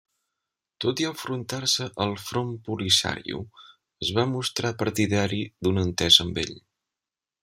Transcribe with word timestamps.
Tot 0.83 1.01
i 1.03 1.05
enfrontar-se 1.09 1.85
al 2.05 2.15
Front 2.29 2.49
Polisario, 2.69 3.41
es 4.07 4.11
va 4.19 4.25
mostrar 4.35 4.73
partidari 4.83 5.43
d'una 5.67 5.85
entesa 5.91 6.27
amb 6.29 6.41
ell. 6.45 6.55